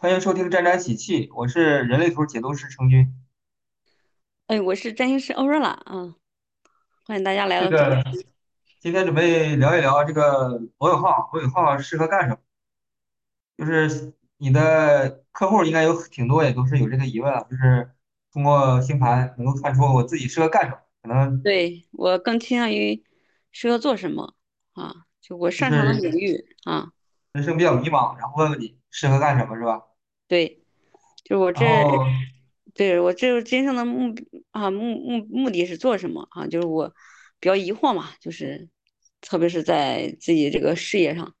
[0.00, 3.12] 欢迎收听沾沾喜气，我是人类图解读师程军。
[4.46, 6.14] 哎，我是占星师欧若拉啊，
[7.04, 7.68] 欢迎大家来到。
[7.68, 8.04] 这个
[8.78, 12.38] 今天准备聊一聊这个罗永浩，罗永浩适合干什么？
[13.56, 17.90] 就是你的客户应该有挺多，也都是有这个疑问啊，就是
[18.32, 23.02] 通过星盘能够看出我自己适合干什么，可能对，我更倾向于
[23.50, 24.36] 适合做什么
[24.74, 24.94] 啊？
[25.20, 26.92] 就我擅长的领域啊。
[27.32, 29.82] 人生比较迷茫，然后问问你适合干什么，是吧？
[30.26, 30.62] 对，
[31.24, 31.64] 就是我这，
[32.74, 34.14] 对，我这真正的目
[34.50, 36.46] 啊目目目的是做什么啊？
[36.46, 36.92] 就是我
[37.40, 38.68] 比较疑惑嘛，就是
[39.20, 41.34] 特别是在自己这个事业上。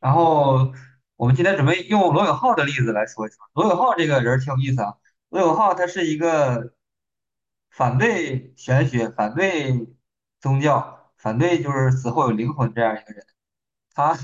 [0.00, 0.72] 然后
[1.16, 4.94] 我们今天准备用罗永浩的例子来说一说，罗永浩这个人儿挺有意思啊。
[5.30, 6.74] 罗永浩他是一个
[7.70, 9.86] 反对玄学、反对
[10.40, 13.26] 宗教、反对就是死后有灵魂这样一个人。
[13.94, 14.16] 他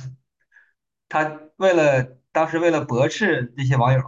[1.11, 4.03] 他为了当时为了驳斥这些网友，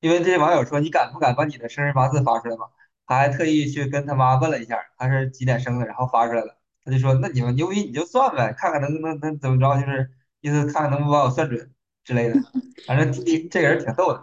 [0.00, 2.68] 因为这些网友说你敢不敢把你的生辰八字发出来嘛？
[3.06, 6.58] 他还特意去跟他妈问了一下他是几点生的，然后发出来了。
[6.84, 11.72] 他就说那你们牛逼你就算呗，看看能能能怎么着，就是意思看看能不能把我算准
[12.04, 12.34] 之类的。
[12.86, 13.12] 反正
[13.48, 14.22] 这个人挺逗的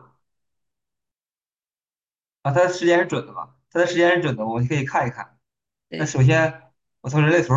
[2.41, 3.55] 啊，他的时间是准的嘛？
[3.71, 5.38] 他的时间是准的，我们可以看一看。
[5.89, 6.61] 那，首先，
[7.02, 7.53] 我从人类图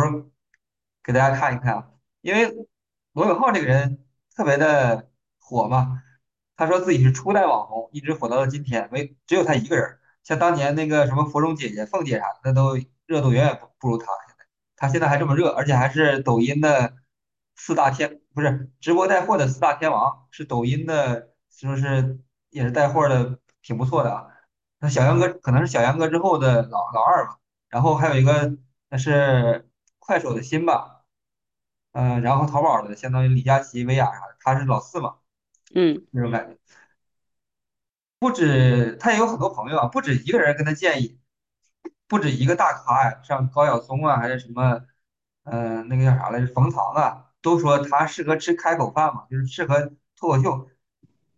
[1.03, 2.67] 给大家看一看啊，因为
[3.13, 4.02] 罗永浩这个人
[4.35, 6.01] 特别的火嘛，
[6.55, 14.05] 他说自己是初代网红，一直火到了今天，没只有他一个人像当年那个什么芙蓉姐姐、凤姐啥的，那都热度远远不不如他。
[14.27, 16.95] 现在他现在还这么热，而且还是抖音的
[17.55, 24.27] 四大天，不是直播带货的四大天王，是抖音的，就是也是带货的挺不错的啊。
[24.79, 27.39] 那小杨哥可能是小杨哥之后的老老二吧。
[27.69, 28.55] 然后还有一个
[28.89, 29.67] 那是
[29.99, 30.92] 快手的新吧，
[31.93, 35.15] 嗯、然后淘宝的相当于李佳琦、薇娅啥的，他是老四嘛，
[35.73, 36.57] 嗯，那种感觉。
[38.19, 41.19] 不止他也有很多朋友啊，不止一个人跟他建议，
[42.07, 44.85] 不止一个大咖呀，像高晓松啊，还是什么，
[45.43, 50.69] 嗯、那个叫啥来着，冯唐啊，都说他适合吃开口饭嘛，就是适合脱口秀，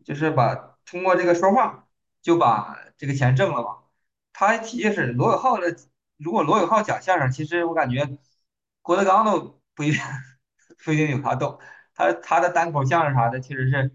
[0.03, 1.87] 就是把通过这个说话
[2.21, 3.79] 就把这个钱挣了嘛。
[4.31, 5.75] 他还提议是罗永浩的，
[6.17, 8.17] 如果罗永浩讲相声，其实我感觉
[8.81, 9.99] 郭德纲都不一定
[10.85, 11.59] 不一定有他逗，
[11.93, 13.91] 他他的单口相声啥的，其实是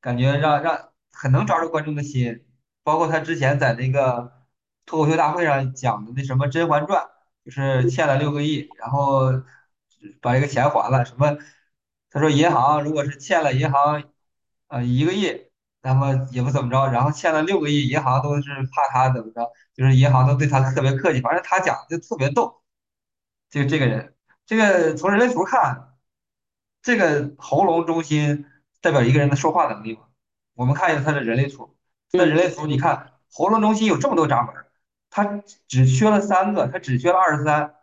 [0.00, 2.46] 感觉让让很能抓住观众的心，
[2.84, 4.32] 包括他之前在那个
[4.86, 7.02] 脱口秀大会上讲的那什么《甄嬛传》，
[7.44, 9.32] 就是欠了六个亿，然后
[10.20, 11.36] 把这个钱还了，什么
[12.10, 14.04] 他说银行如果是欠了银行
[14.68, 15.50] 呃一个亿。
[15.86, 18.42] 那么也不怎么着，然后欠了六个亿，银行都是
[18.72, 22.62] 怕他怎么着，就是银行都对他特别客气，反正他讲的就特别逗。
[23.50, 24.14] 就这个人，
[24.46, 25.93] 这个从人类图看，
[26.84, 28.46] 这个喉咙中心
[28.80, 30.02] 代表一个人的说话能力嘛。
[30.54, 31.76] 我们看一下他的人类图，
[32.12, 34.66] 他的人嗯，类图，你看喉咙中心有这么多闸门儿，
[35.10, 37.74] 他只缺了三个，他只缺了二十三、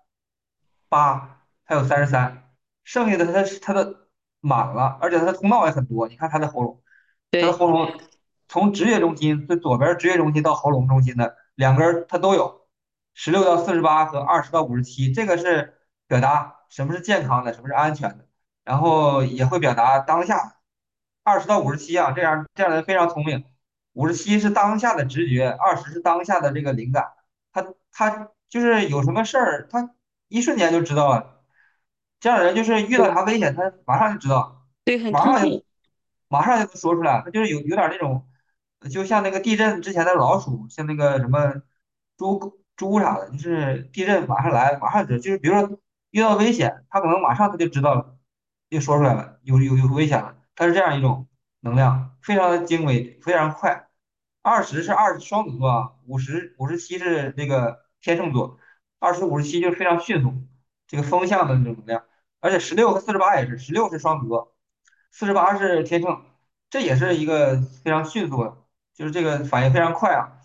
[0.87, 2.53] 八，还有三十三，
[2.83, 4.07] 剩下的他他的
[4.39, 6.07] 满了，而且他的通道也很多。
[6.07, 6.81] 你看他的喉咙。
[7.31, 7.89] 他的喉咙
[8.49, 12.67] 从职业中心最左边职业中心到喉咙中心的两根儿它都有，
[13.13, 18.27] 十六到四十八和二十到五十七，这个是表达什么是健康的，什么是安全的，
[18.63, 20.57] 然后也会表达当下。
[21.23, 23.45] 二十到五十七啊，这样这样的人非常聪明。
[23.93, 27.11] 五十七是当下的直觉，二十是当下的这个灵感。
[27.51, 29.91] 他他就是有什么事儿，他
[30.27, 31.41] 一瞬间就知道了。
[32.19, 34.65] 这样的人就是遇到啥危险，他马上就知道。
[34.83, 35.63] 对，很马上就。
[36.27, 38.25] 马上就能说出来，他就是有有点那种，
[38.89, 41.61] 就像那个地震之前的老鼠，像那个什么
[42.15, 45.77] 猪猪啥的，就是地震马上来，马上知，就是比如说
[46.11, 48.15] 遇到危险，他可能马上他就知道了，
[48.71, 51.27] 就说出来了，有有有危险了，它是这样一种
[51.59, 53.89] 能量，非常的精微，非常快。
[54.41, 58.57] 二十是二双子座啊，五十五十七是那个天秤座，
[58.97, 60.33] 二十五十七就是非常迅速，
[60.87, 62.03] 这个风向的那种能量。
[62.39, 64.55] 而且十六和四十八也是，十六是双子座，
[65.11, 66.23] 四十八是天秤，
[66.69, 68.57] 这也是一个非常迅速的，
[68.95, 70.39] 就是这个反应非常快啊。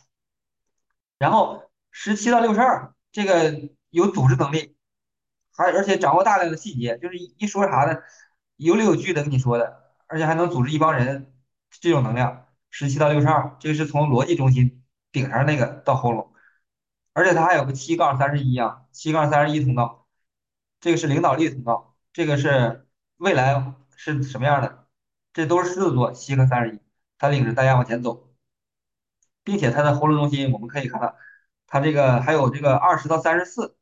[1.19, 4.76] 然后十七到六十二，这个有组织能力，
[5.57, 8.03] 还而且掌握大量的细节，就是一说啥的
[8.57, 11.33] 有理有据的跟你说的，而且还能组织一帮人，
[11.71, 12.43] 这种能量。
[12.71, 16.35] 十七到六十二，这个是从逻辑中心顶上那个到喉咙，
[17.15, 20.07] 而且它还有个七杠三十一啊，七杠三十一通道，
[20.81, 22.87] 这个是领导力通道，这个是
[23.17, 24.87] 未来是什么样的？
[25.33, 26.81] 这都是狮子座七和三十一，
[27.19, 28.29] 它领着大家往前走，
[29.43, 31.17] 并且它的喉咙中心我们可以看到，
[31.67, 33.75] 它这个还有这个二十到三十四，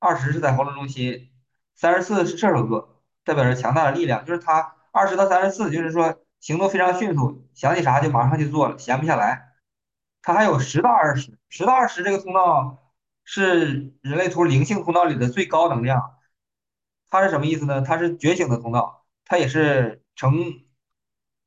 [0.00, 1.30] 二十是在喉咙中心，
[1.76, 9.52] 三十四是射手座，代表着强大的力量，就是他二十到三十四，就是说行动非常迅速，想起啥就马上去做了，闲不下来。
[10.22, 12.92] 他还有十到二十，十到二十这个通道
[13.24, 16.16] 是人类图灵性通道里的最高能量。
[17.08, 17.82] 它是什么意思呢？
[17.82, 20.62] 它是觉醒的通道，它也是承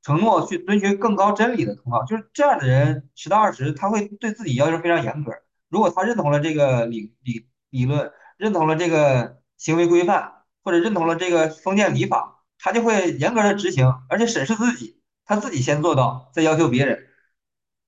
[0.02, 2.04] 承诺去遵循更高真理的通道。
[2.04, 5.32] 就是这样的人，十到二十，他会对自己要求非常严格。
[5.70, 8.12] 如果他认同了这个理理理论，
[8.44, 17.08] 认同了这个行为规范，或者认同了这个封建礼法，他就会严格的执行，而且审视自己，他自己先做到，再要求别人。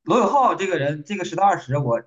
[0.04, 2.02] 罗永浩这个人，这个十到二十，我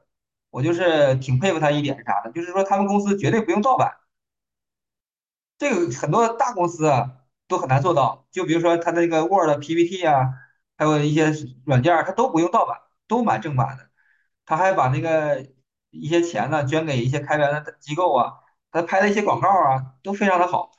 [0.49, 2.33] 我就是挺佩服他一点是啥呢？
[2.33, 3.99] 就是说他们公司绝对不用盗版。
[5.59, 7.17] 这个很多大公司啊
[7.49, 10.33] 都很难做到，就比如说他那个 Word、PPT 啊，
[10.79, 11.35] 还有一些
[11.67, 13.91] 软件他，都不用盗版，都买正版的。
[14.47, 15.47] 他还把那个
[15.91, 18.41] 一些钱呢捐给一些开源的机构啊，
[18.71, 20.71] 他拍的一些广告啊都非常的好，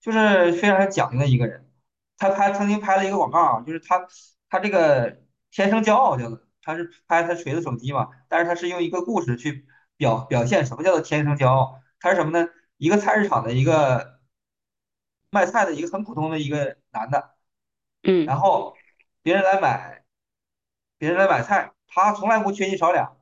[0.00, 1.70] 就是非常讲究的一个人。
[2.16, 4.06] 他拍曾经拍了一个广告啊，就是他
[4.48, 9.66] 他这个天生骄傲叫做，他是拍他锤子手机嘛，但是他是用一个故事去
[9.96, 12.48] 表表现什么叫做天生骄傲，他是什么呢？
[12.76, 14.20] 一个菜市场的一个
[15.30, 17.34] 卖菜的一个很普通的一个男的，
[18.02, 18.76] 嗯然后
[19.22, 20.04] 别人来买，
[20.96, 23.16] 别人来买菜，他从来不缺斤少两，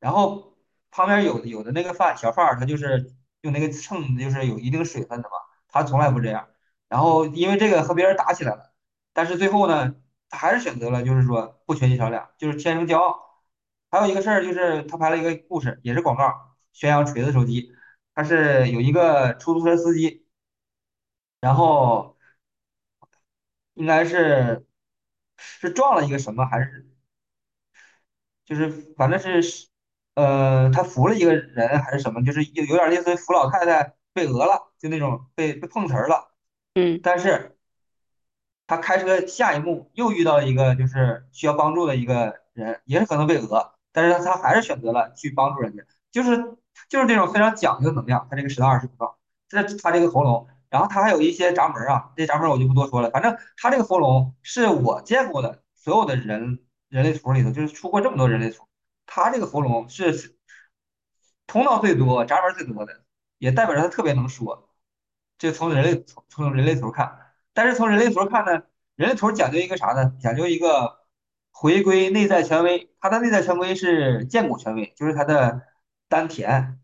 [0.00, 0.47] 然后
[0.90, 3.12] 旁边有有的那个饭小贩儿，他就是
[3.42, 5.36] 用那个秤，就是有一定水分的嘛，
[5.68, 6.48] 他从来不这样。
[6.88, 8.72] 然后因为这个和别人打起来了，
[9.12, 9.94] 但是最后呢，
[10.30, 13.42] 他还是选择了就是说不缺斤少两，就是天生骄傲。
[13.90, 17.74] 还有一个事儿就是他拍了一个故事，也是广告，宣扬锤子手机。
[18.14, 20.26] 他是有一个出租车司机，
[21.40, 22.16] 然后
[23.74, 24.66] 应该是
[25.36, 26.86] 是撞了一个什么，还是
[28.44, 29.68] 就是反正是
[30.18, 36.32] 呃，他扶了一个人还是什么，就是有有点类似于扶老太太被讹了，就那种被被碰瓷儿了。
[36.74, 37.56] 嗯但是
[38.66, 46.36] 他开车下一幕又遇到一个就是需要帮助的一个人，也是可能被讹，但是他还是选择了去帮助人家，就是
[46.88, 48.26] 就是这种非常讲究能量。
[48.28, 49.18] 他这个十到二十不到，
[49.48, 58.67] 这他这个喉咙，然后他还有一些闸门啊，这闸门我就不多说了，反正他这个喉咙是我见过的所有的人人类图里头，就是出过这么多人类图，
[59.10, 60.36] 他这个喉咙是
[61.46, 63.02] 通道最多、闸门最多的，
[63.38, 64.68] 也代表着他特别能说。
[65.38, 68.62] 这从人类从从人类图看，但是从人类图看呢，
[68.96, 70.12] 人类图讲究一个啥呢？
[70.20, 71.06] 讲究一个
[71.50, 72.92] 回归内在权威。
[73.00, 75.62] 他的内在权威是剑骨权威，就是他的
[76.08, 76.80] 丹田。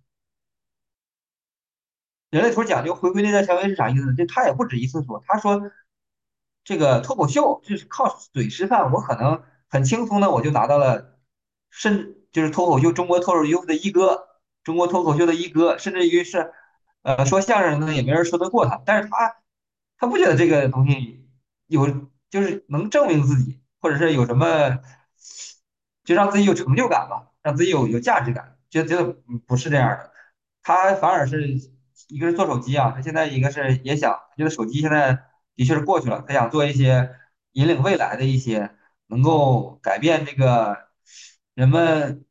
[2.30, 4.14] 人类图讲究回归内在权威是啥意思？
[4.14, 5.70] 就他也不止一次说，他说
[6.64, 11.18] 这个脱口秀就是靠嘴吃饭，我可能很轻松的我就拿到了，
[11.70, 14.26] 甚就是脱口秀中国脱口秀的一哥，
[14.64, 16.52] 中国脱口秀的一哥，甚至于是
[17.02, 19.36] 呃说相声的也没人说得过他，但是他
[19.96, 21.26] 他不觉得这个东西
[21.68, 21.86] 有
[22.28, 24.80] 就是能证明自己，或者是有什么
[26.04, 29.16] 就让自己有成就感吧，让自己有有价值感，觉得觉得
[29.46, 30.10] 不是这样的，
[30.62, 31.48] 他反而是
[32.08, 35.22] 一个是做手机啊，他现在一个是也想觉得手机现在
[35.54, 37.14] 的确是过去了，他想做一些
[37.52, 38.72] 引领未来的一些
[39.06, 40.76] 能够改变这个
[41.54, 42.24] 人们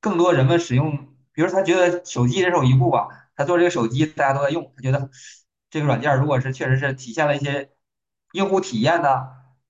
[0.00, 5.10] 更多人们使用，比如他觉得手机人手一部吧，他做这个手机大家都在用，他觉得
[5.70, 7.70] 这个软件如果是确实是体现了一些
[8.32, 9.28] 用户体验呐、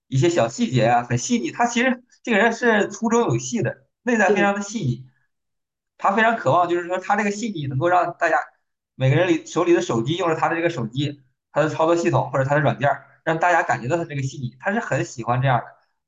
[0.08, 1.50] 一些小细节啊，很细腻。
[1.50, 5.06] 他其实这个人是粗中有细的，内在非嗯常的细腻。
[5.98, 8.36] 他非常渴望，就是说他这个细腻能够让大家
[8.96, 12.90] 每个人里手里的手机用着他的这个手机，他的操作系统或者他的软件，
[13.22, 14.56] 让大家感觉到他这个细腻。
[14.58, 15.66] 他是很喜欢这样的。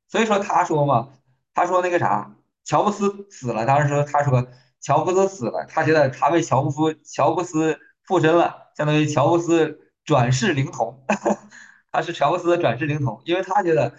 [0.09, 1.11] 所以说他说嘛，
[1.55, 4.47] 他说那个啥，乔布斯死了，当时说他说
[4.81, 11.05] 乔布斯死了，他觉得他为乔布斯乔布斯附身了，相当于乔布斯转世灵童，
[11.93, 13.95] 他是乔布斯的转世灵童，因为他觉得，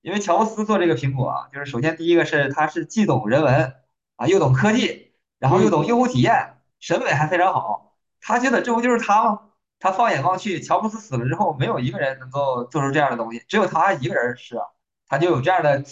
[0.00, 3.74] 因为乔布斯做这个苹果啊，就是首先第一个是他是既懂人文
[4.16, 9.40] 啊，又懂科技，然后又懂用户体验，审美还非常好，他觉得这不就是他吗？
[9.78, 14.64] 他放眼望去，乔布斯死了之后，没有一个人能够做出这样的东西，只有他一个人是啊。
[15.08, 15.84] 他就有这样的，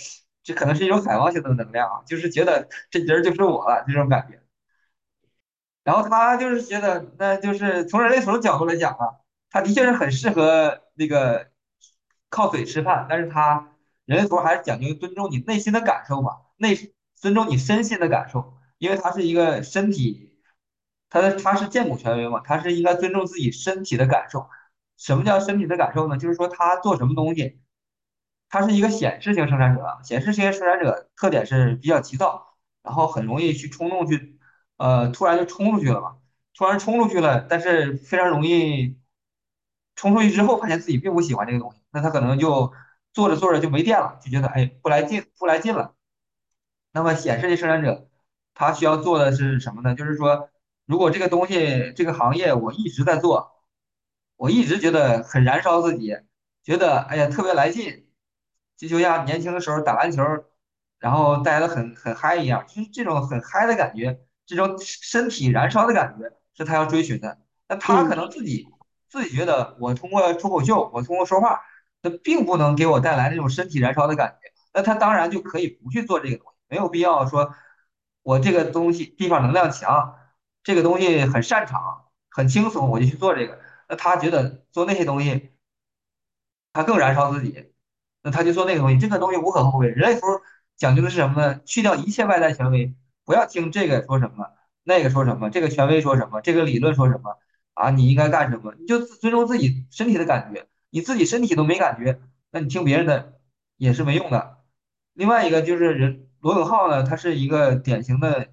[0.45, 4.41] 这可能是一种海王星的能量啊，就是觉得这人就是我了这种感觉。
[5.83, 9.21] 然后他就是觉得，那就是从人类图角度来讲啊，
[9.51, 11.49] 他的确是很适合那个
[12.31, 13.73] 靠嘴吃饭，但是他
[14.05, 16.75] 人类图还是讲究尊重你内心的感受嘛，内
[17.15, 20.39] 尊重你身心的感受，因为他是一个身体，
[21.11, 24.49] 他的他是剑骨权威嘛，他是应该尊重自己身体的感受。
[24.97, 26.17] 什么叫身体的感受呢？
[26.19, 27.61] 就是说他做什么东西。
[28.55, 34.39] 它是一个显示型生产者，显示型生产者特点是比较急躁，然后很容易去冲动去，
[34.77, 36.19] 呃，突然就冲出去了嘛，
[36.55, 38.97] 突然冲出去了，但是非常容易
[39.97, 42.73] 冲出去之后发现自己并不喜欢这个东西，那他可能就
[43.13, 45.97] 做着做着就没电了，就觉得哎不来劲不来劲了。
[46.93, 48.09] 那么显示器生产者
[48.55, 49.97] 他需要做的是什么呢？
[49.97, 50.49] 就是说，
[50.87, 53.65] 如果这个东西这个行业我一直在做，
[54.37, 56.17] 我一直觉得很燃烧自己，
[56.63, 58.04] 觉得哎呀特别来劲，
[58.77, 60.23] 就就像年轻的时候打篮球，
[60.99, 67.39] 然后大家都很很嗨一样，就是这种很嗨的感觉，这种身体燃烧的感觉是他要追寻的。
[67.69, 68.69] 那他可嗯能自己
[69.09, 71.61] 自己觉得，我通过脱口秀，我通过说话，
[72.03, 74.53] 那并不能给我带来那种身体燃烧的感觉。
[74.73, 77.55] 那他当然就可以不去做这个东西，没有必要说
[78.23, 80.19] 我这个东西地方能量强，
[80.63, 83.61] 这个东西很擅长，很轻松，我就去做这个。
[83.89, 85.53] 那他觉得做那些东西，
[86.73, 87.74] 他更燃烧自己，
[88.25, 88.99] 那他就做那个东西。
[88.99, 89.87] 这个东西无可厚非。
[89.87, 90.27] 人类图
[90.77, 91.61] 讲究的是什么呢？
[91.65, 92.93] 去掉一切外在权威，
[93.25, 94.51] 不要听这个说什么，
[94.83, 97.39] 那个说什么，这个权威说什么，这个理论说什么
[97.75, 100.67] 啊，你应该干什么，你就尊重自己身体的感觉。
[100.91, 103.39] 你自己身体都没感觉，那你听别人的
[103.77, 104.59] 也是没用的。
[105.13, 108.49] 另外一个就是人罗永浩呢，他是一个典型的。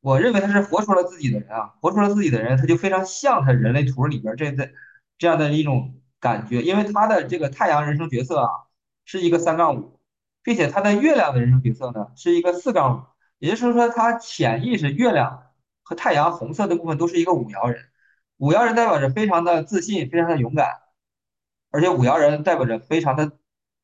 [0.00, 4.70] 我认为他是活出了自己的人啊，活出了自己的人，他就非常像他人类图里边这的
[5.16, 8.48] 这样的一种感觉，因为他的这个太阳人生角色啊
[9.04, 9.98] 是一个三杠五，
[10.42, 13.02] 并且他的月亮的人生角色呢是一个四杠五，
[13.38, 15.50] 也就是说他潜意识月亮
[15.82, 17.84] 和太阳红色的部分都是一个五爻人，
[18.38, 20.80] 五爻人代表着非常的自信，非常的勇敢，
[21.70, 23.32] 而且五爻人代表着非常的，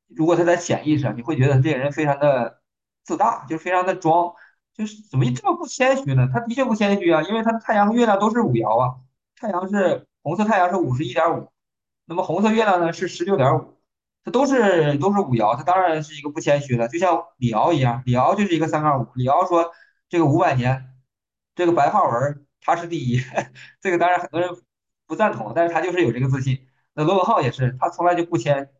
[0.08, 2.60] 如果他在潜意识，你会觉得这个人非常的
[3.04, 4.34] 自大，就非常的装。
[4.72, 6.28] 就是怎么这么不谦虚呢？
[6.32, 8.96] 他的确不谦虚啊，因为他的太阳和月亮都是五爻啊，
[9.36, 11.50] 太阳是红色，太阳是五十一点五，
[12.06, 13.79] 那么红色月亮呢是十六点五，
[14.24, 19.72] 它都是都是五爻，他当然是一个不谦虚的，就像李敖一样，李敖就是一个三杠五，李敖说
[20.08, 20.94] 这个五百年，
[21.54, 23.20] 这个白话文他是第一，
[23.80, 24.50] 这个当然很多人
[25.06, 26.66] 不赞同，但是他就是有这个自信。
[26.94, 28.70] 那罗永浩也是，他从来就不谦，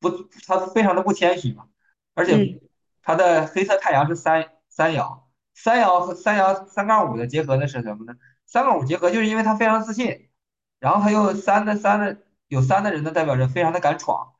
[0.00, 0.10] 不，
[0.46, 1.66] 他非常的不谦虚嘛，
[2.14, 2.60] 而且嗯
[3.02, 5.20] 他的黑色太阳是三三爻。
[5.52, 8.14] 三爻和三爻三杠五的结合呢是什么呢？
[8.46, 10.30] 三杠五结合就是因为他非常自信，
[10.78, 12.16] 然后他又三的三的
[12.48, 14.32] 有三的人呢，代表着非常的敢闯，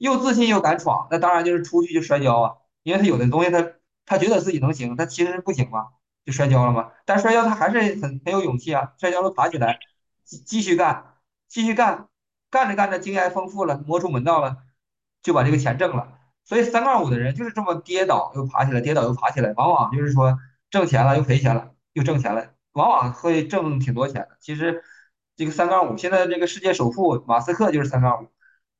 [0.00, 3.72] 又自信又敢闯，那当然就是出去就摔跤啊，因为他有的东西他
[4.06, 5.88] 他觉得自己能行，他其实不行嘛，
[6.24, 6.90] 就摔跤了嘛。
[7.04, 9.78] 但摔跤他还是很很有勇气啊，摔跤了爬起来，
[10.24, 11.16] 继继续干，
[11.48, 12.08] 继续干，
[12.50, 14.56] 干着干着经验丰富了，摸出门道了，
[15.22, 16.18] 就把这个钱挣了。
[16.46, 20.38] 所以三杠五的人就是这么跌倒又爬起来，跌倒又爬起来，往往就是说
[20.70, 24.38] 挣钱了又赔钱了，又挣钱了，往往会挣挺多钱的。
[24.40, 24.82] 其实
[25.36, 28.28] 这个三杠五，现在这个世界首富马斯克就是三杠五。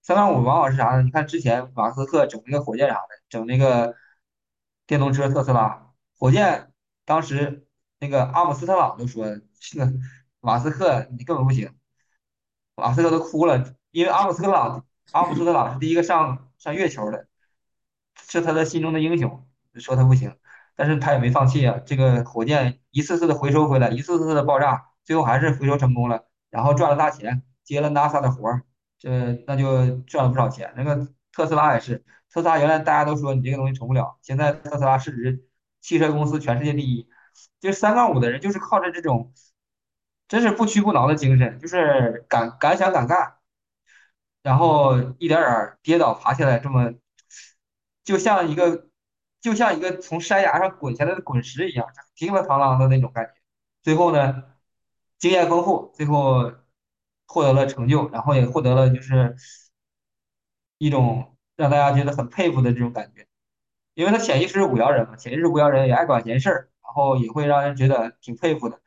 [0.03, 1.03] 三杠五往往是啥呢？
[1.03, 3.95] 你看之前马斯克整那个火箭啥的，整那个
[4.87, 6.73] 电动车特斯拉火箭，
[7.05, 7.67] 当时
[7.99, 9.27] 那个阿姆斯特朗都说
[9.61, 9.93] 这个
[10.41, 11.75] 马斯克你根本不行，
[12.75, 17.27] 马斯克都哭了，因为阿姆斯特朗阿姆斯特朗是第一个上上月球的。
[18.29, 20.37] 是他的心中的英雄，说他不行，
[20.77, 21.81] 但是他也没放弃啊。
[21.85, 28.63] 这个火箭一次次的回收回来，一次次的爆炸，最后还是回收成功了，然后赚了大钱，接了 NASA 的活儿，
[29.01, 30.73] 这那就赚了不少钱。
[30.77, 31.97] 那个特斯拉也是，
[32.31, 35.45] 特斯拉原来大家都说你这个东西成不了，现在特斯拉市值
[35.81, 37.09] 汽车公司全世界第一，
[37.59, 39.33] 就三杠五的人就是靠着这种
[40.29, 43.39] 真是不屈不挠的精神，就是敢敢想敢干，
[44.43, 46.93] 然后一点点跌倒爬起来，这么
[48.05, 48.89] 就像一个
[49.41, 53.33] 就像一个从山崖上滚下来的滚石一样，叮了当啷的那种感觉。
[53.83, 54.45] 最后呢，
[55.19, 56.53] 经验丰富，最后
[57.33, 59.37] 获得了成就，然后也获得了就是
[60.79, 63.25] 一种让大家觉得很佩服的这种感觉。
[63.95, 68.81] 因为他潜意识是五爻人嘛，潜意识五爻人也爱管闲事儿，然后也会让人觉得挺佩服的。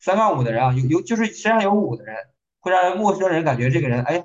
[0.00, 2.14] 三杠五的人啊，有有就是身上有五的人，
[2.60, 4.24] 会让人陌生人感觉这个人哎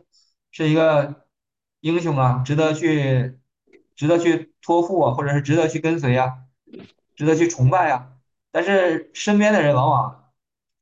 [0.51, 1.25] 是一个
[1.79, 3.39] 英雄啊，值得去
[3.95, 6.33] 值得去托付啊，或者是值得去跟随啊，
[7.15, 8.09] 值得去崇拜啊。
[8.51, 10.22] 但是身边的人往往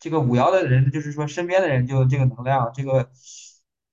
[0.01, 3.09] 这个五爻的人，就是说身边的人就这个能量这个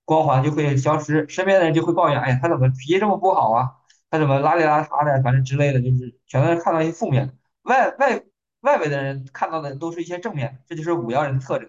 [0.07, 3.77] 光环就会消失，身边的人就会抱怨，哎呀，他怎么脾气这么不好啊？
[4.11, 7.35] 他怎么邋里邋遢的，反正之类的，就是全都是看到一些负面的。
[7.63, 8.25] 外外
[8.61, 11.69] 外围的人看到的都是一些正面，这就是五爻人的特征，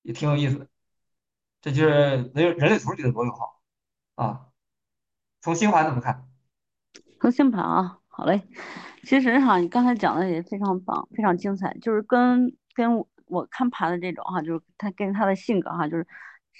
[0.00, 0.66] 也挺有意思的。
[1.60, 1.90] 这就是
[2.34, 3.60] 人人类图里的罗永浩
[4.14, 4.46] 啊。
[5.42, 6.26] 从星盘怎么看？
[7.20, 8.48] 从星盘啊，好嘞。
[9.04, 16.06] 其实哈，你刚才讲的也非常棒，非常精彩，就是跟跟我我看盘的这种哈，就是他跟他的性格哈，就是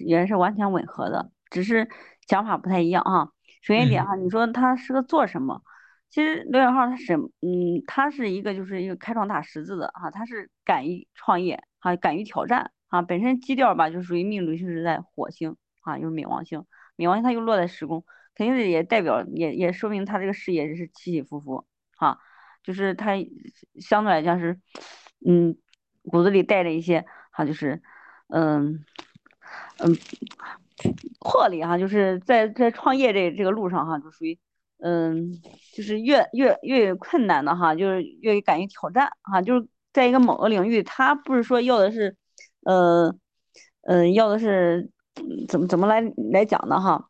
[0.05, 1.89] 也是完全吻合的，只是
[2.27, 3.33] 想法不太一样哈。
[3.63, 5.63] 首先一点嗯哈，你说他是个做什么？
[6.09, 16.65] 其实刘永浩他什嗯，他是一个就是一个开创大十字的哈，他是敢于创业哈，敢于挑战啊，本身基调吧就属于命主星是在火星啊，又是冥王星，
[16.97, 18.05] 冥王星它又落在十宫。
[18.33, 22.19] 肯定是也代表也也说明他这个事业是起起伏伏哈，
[22.63, 23.13] 就是他
[23.81, 24.59] 相对来讲是，
[25.27, 25.57] 嗯，
[26.11, 27.81] 骨子里带着一些哈，就是
[28.29, 28.85] 嗯
[29.79, 29.97] 嗯
[31.21, 34.39] 魄力哈，就是在在创业这这个路上哈，就属于
[34.79, 35.33] 嗯，
[35.75, 42.17] 就是越越越困难的哈，就是越敢于挑战哈，就是在一个某个领域，他不是说要的是，
[42.65, 43.15] 呃，
[43.83, 44.91] 嗯，要的是
[45.49, 46.01] 怎么怎么来
[46.33, 47.09] 来讲的哈，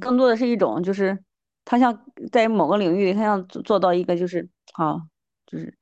[0.00, 1.18] 更多的是一种就是
[1.64, 5.00] 他想在某个领域，他想做做到一个就是啊，
[5.46, 5.76] 就是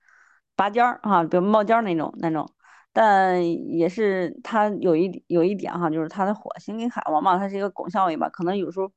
[0.56, 2.48] 拔尖儿哈，比如冒尖儿那种那种。
[2.92, 8.88] 但也是它有一有一点哈，就是它的火星跟海王嘛，它是一个拱相位吧，可能有时候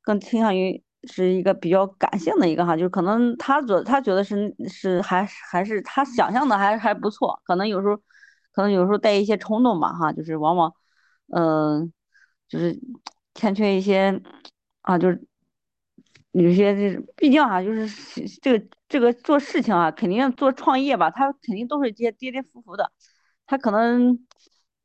[0.00, 7.96] 更倾向于是一个比较感性的一个哈，就是可能他觉他觉得是是还还是他想象的还还不错，可能有时候
[8.52, 10.72] 可能有时候带一些冲动吧哈，就是往往
[11.34, 11.92] 嗯
[12.48, 12.78] 就是
[13.34, 14.18] 欠缺一些
[14.80, 15.26] 啊，就是
[16.32, 17.86] 有些这毕竟啊，就是
[18.40, 22.90] 这个这个做事情啊，肯定做创业吧，他肯定都是些跌跌伏伏的。
[23.46, 24.26] 他可能，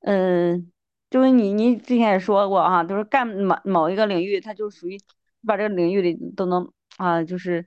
[0.02, 0.72] 嗯，
[1.10, 5.00] 就是你你之前也说过哈，就是干某某一个领域，他就属于
[5.46, 7.66] 把这个领域里都能啊，就是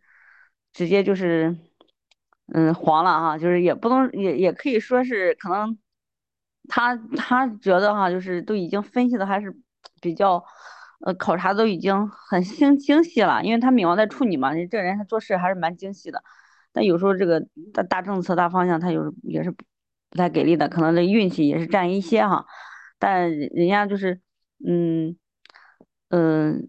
[0.72, 1.56] 直接就是，
[2.52, 5.78] 嗯，黄了哈，就是也不能也也可以说是可能
[6.68, 9.56] 他他觉得哈，就是都已经分析的还是
[10.02, 10.44] 比较，
[11.04, 16.22] 呃，考察都已经很 精精细了，因为他冥王在处女嘛，这人他做事还是蛮精细的，
[16.72, 19.54] 但有时候这个大大政策大方向，他有时也是。
[20.12, 22.44] 不太给力的，可能这运气也是占一些哈，
[22.98, 24.20] 但人家就是，
[24.66, 25.16] 嗯
[26.08, 26.68] 嗯，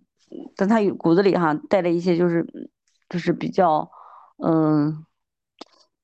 [0.55, 2.45] 但他骨子里哈带着一些就是
[3.09, 3.89] 就是比较，
[4.38, 5.03] 嗯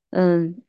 [0.10, 0.64] 嗯，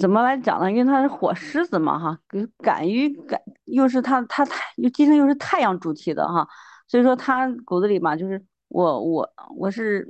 [0.00, 0.70] 怎么来讲呢？
[0.70, 2.18] 因为他是火狮子嘛哈，
[2.58, 6.48] 敢于敢又是他他太又今天又是太阳主题的哈，
[6.86, 10.08] 所以说他骨子里嘛就是我我我是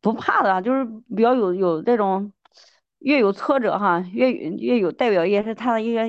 [0.00, 2.32] 不怕的，就是比较有有这种。
[3.02, 6.02] 越有挫折哈，越越有代表，也是他的一个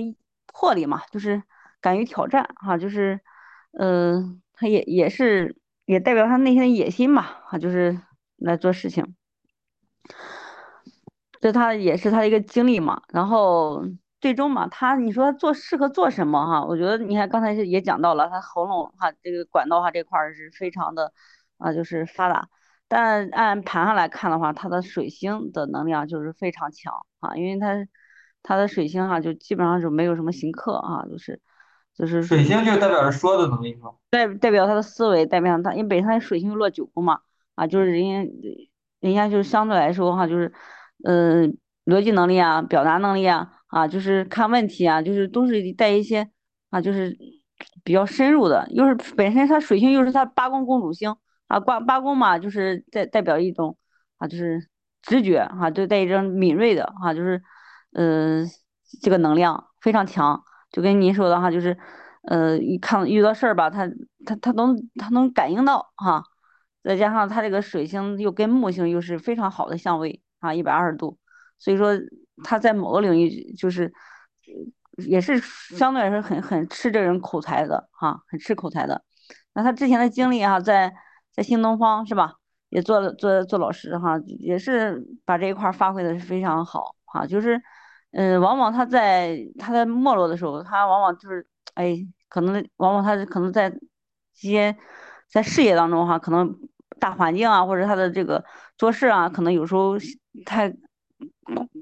[0.45, 1.41] 魄力嘛，就是
[1.79, 3.17] 敢于挑战哈，就是，
[3.79, 7.97] 嗯，他也也是也代表他内心的野心嘛，哈，就是
[8.35, 9.15] 来做事情，
[11.41, 13.83] 这他也是他的一个经历嘛，然后
[14.21, 16.63] 最终嘛，他你说做适合做什么哈？
[16.63, 21.11] 我觉得你看刚才也讲到了，他喉咙哈这个管道哈这块是非常的
[21.57, 22.47] 啊，就是发达。
[22.87, 27.87] 但按盘上来看的话，他的水星的能量就是非常强啊，因为他
[28.43, 31.41] 他的水星哈就基本上就没有什么行克啊，就是
[31.95, 33.79] 就是水星就代表着说的能力？
[34.09, 37.21] 代代表他的思维，代表他因为本身水星落九宫嘛
[37.55, 38.31] 啊，就是人家
[38.99, 40.53] 人家就相对来说哈，就是
[41.03, 46.29] 嗯逻辑能力啊，表达能力啊啊，就是看问题啊，就是都是带一些
[46.69, 47.17] 啊，就是
[47.83, 51.15] 比较深入的，又是本身他水星又是他八宫公主星。
[51.47, 53.77] 啊，卦八宫嘛，就是代代表一种
[54.19, 54.69] 啊，就是
[55.01, 57.43] 直觉哈，就带一种敏锐的哈，就是
[57.91, 58.47] 嗯，
[59.01, 61.77] 这个能量非常强，就跟您说的哈，就是
[62.23, 63.85] 呃，一看遇到事儿吧，他
[64.25, 66.23] 他他能他能感应到哈，
[66.83, 71.17] 再加上他这个水星又跟木星又是非常好的相位啊，一百二十度，
[71.57, 71.93] 所以说
[72.43, 73.93] 他在某个领域就是
[75.07, 79.01] 也是相对来说很很吃这人口才的哈，很吃口才的。
[79.53, 80.93] 那他之前的经历哈，在
[81.31, 82.33] 在新东方是吧？
[82.69, 87.25] 也做了做做老师哈，也是把这一块发挥的是非常好哈。
[87.27, 87.61] 就是，
[88.11, 91.97] 嗯，往往他在他在没落的时候，他往往就是，哎，
[92.29, 94.73] 可能往往他可能在一些
[95.29, 96.57] 在事业当中哈，可能
[97.01, 98.45] 大环境啊，或者他的这个
[98.77, 99.97] 做事啊，可能有时候
[100.45, 100.71] 太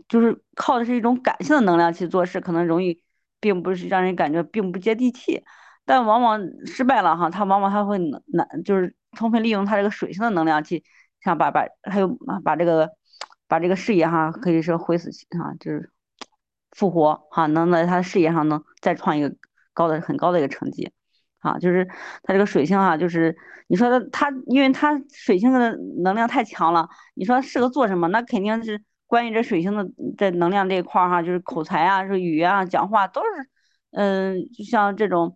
[0.07, 3.03] 就是靠的是一种感性的能量去做事，可能容易
[3.41, 5.43] 并不是让人感觉并不接地气。
[5.85, 10.83] 但往往失败了哈，他往往他会难，就是充分利用他这个水性的能量去
[11.21, 12.91] 想把把还有把这个
[13.47, 15.91] 把这个事业哈，可以说挥死哈，就是
[16.71, 19.35] 复活哈，能在他的事业上能再创一个
[19.73, 20.91] 高的很高的一个成绩，
[21.39, 21.85] 啊，就是
[22.23, 23.35] 他这个水星哈，就是
[23.67, 28.07] 你说他他因为他水星的能量太强了，你说适合做什么？
[28.09, 33.49] 那肯定是关于这水星的在能量这一块儿哈，就是口才啊，是语言啊，讲话都是，
[33.91, 35.35] 嗯，就像这种。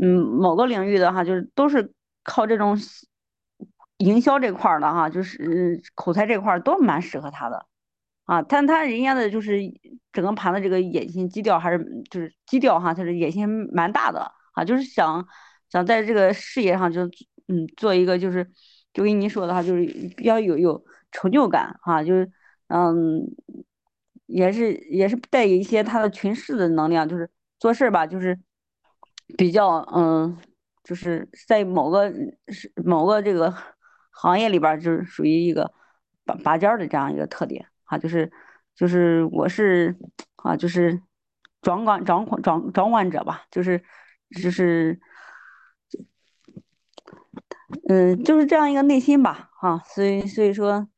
[0.00, 1.92] 嗯，某个领域的哈，就是都是
[2.24, 2.76] 靠这种
[3.98, 7.64] 营销这块儿的哈，就是口才这块儿都蛮适合他的
[8.24, 8.42] 啊。
[8.42, 9.60] 但他人家的就是
[10.12, 15.24] 整个盘的这个野心基调还是就是基调哈，他是野心蛮大的啊，就是想
[15.70, 17.04] 想在这个事业上就
[17.46, 18.50] 嗯做一个就是
[18.92, 19.84] 就跟您说的哈，就是
[20.16, 22.32] 比较有有成就感哈，就是
[22.68, 23.22] 嗯
[24.26, 28.38] 也是也是带有一些他的群势的能量，就是做事吧，就是。
[29.38, 30.36] 比较嗯，
[30.84, 32.12] 就是在某个
[32.48, 33.52] 是某个这个
[34.10, 35.72] 行业里边，就是属于一个
[36.26, 38.30] 拔拔尖的这样一个特点啊，就是
[38.76, 39.96] 就是我是
[40.36, 41.00] 啊，就是
[41.62, 43.82] 掌管掌管掌掌管者吧，就是
[44.42, 45.00] 就是
[47.88, 50.88] 嗯，就是这样一个内心吧，哈、所以所以说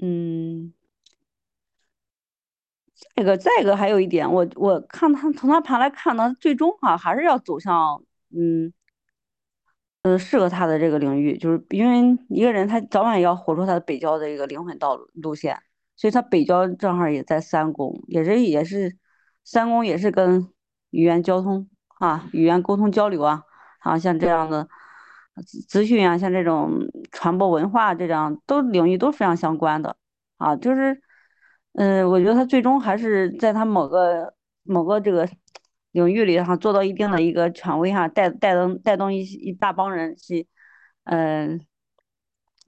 [0.00, 0.72] 嗯。
[3.14, 8.72] 这个再一个还有一点，我我看他从他盘来看呢，最终哈、还是要走向嗯
[10.02, 15.58] 呃适合他的这个领域，就是因为一个人他早晚要活出他的北郊的一个灵魂道路路线，
[15.94, 18.96] 所以他北郊正好也在三公，也是也是
[19.44, 20.48] 三公也是跟
[20.96, 23.42] 语言交通啊、语言沟通交流啊，
[23.80, 24.68] 啊像这样的
[25.46, 29.96] 资资讯啊，像这种传播文化这样都领域都非常相关的
[30.38, 31.02] 啊，就是。
[31.78, 34.32] 嗯，我觉得他最终还是在他某个
[34.62, 35.28] 某个这个
[35.92, 40.48] 领域里哈做到一定的一个权威哈，带带动带动一一大帮人去，
[41.04, 41.60] 嗯，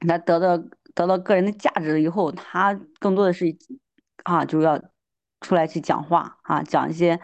[0.01, 0.63] 来得到
[0.95, 3.47] 得到个人的价值了以后，他更多的是
[4.25, 4.79] 啊，就要
[5.41, 7.19] 出来去讲话啊，讲一些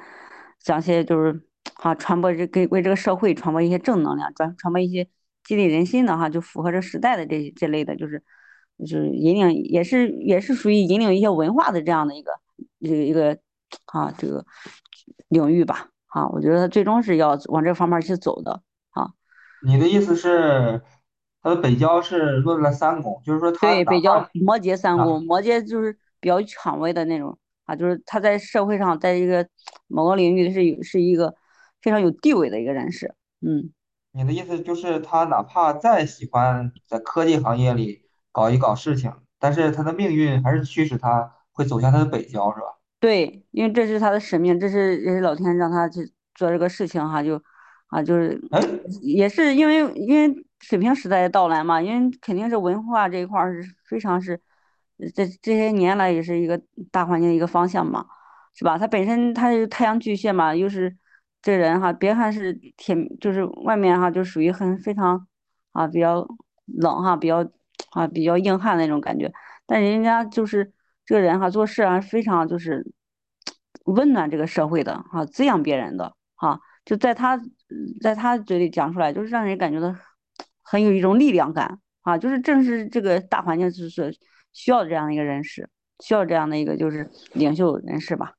[0.64, 1.42] 讲些就是
[1.74, 5.06] 啊，传播这给为这个社会传播一些正能量，传传播一些
[5.44, 8.22] 激励人心的哈，就符合这时代的这这类的，就是
[8.78, 12.32] 就是引领也是也是属于引领一些文化的这样的一个
[12.78, 13.38] 一个一个
[13.84, 14.44] 啊这个
[15.28, 19.10] 领域吧啊，我觉得他最终是要往这方面去走的啊。
[19.66, 20.80] 你的意思是，
[21.42, 29.46] 他的北郊是落在了三公，就是说他对，北郊摩羯三啊，摩羯就是比较权威的那种啊，就是他在社会上，在一个
[29.86, 31.34] 某个领域是有是一个
[31.82, 33.14] 非常有地位的一个人士。
[33.40, 33.72] 嗯，
[34.12, 42.66] 你的意思就是他哪怕再喜欢在科技行业里搞一搞事情，但是他的命运还是驱使他会走向他的北郊，是吧？
[43.00, 47.42] 对，因为这是他的使命，这是也是老天让他去做这个事情哈，就
[47.88, 48.60] 啊就是哎，
[49.02, 54.40] 也是因为因为水平时代的到来嘛，因为肯定是文化这一块儿是非常是呃
[55.10, 58.06] 这这些年来也是一个大环境一个方向嘛，
[58.54, 58.78] 是吧？
[58.78, 60.96] 他本身他是太阳巨蟹嘛，又是
[61.42, 65.26] 这人哈，别看是铁，就是外面哈就属于很非常
[65.72, 66.26] 啊比较
[66.66, 67.46] 冷哈，比较
[67.90, 69.32] 啊比较硬汉那种感觉。
[69.66, 70.72] 但人家就是
[71.04, 72.86] 这个人哈，做事啊非常就是
[73.84, 77.40] 温暖这个社会的哈，滋养别人的哈，就在他
[78.00, 79.94] 在他嘴里讲出来，就是让人感觉到
[80.62, 84.16] 很有一种力量感啊，就是正是这个大环境就是
[84.54, 85.68] 需要这样的一个人士，
[86.02, 88.32] 需要这样的一个就是领袖人士吧，